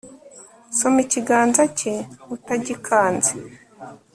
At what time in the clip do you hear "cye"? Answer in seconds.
1.77-1.93